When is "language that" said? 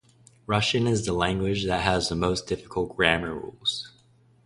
1.13-1.81